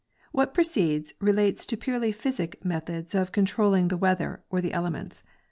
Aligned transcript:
What 0.31 0.55
precedes 0.55 1.13
relates 1.19 1.63
to 1.67 1.77
purely 1.77 2.11
psychic 2.11 2.65
methods 2.65 3.13
of 3.13 3.31
control 3.31 3.69
ling 3.69 3.89
the 3.89 3.97
weather 3.97 4.41
or 4.49 4.59
the 4.59 4.73
elements. 4.73 5.21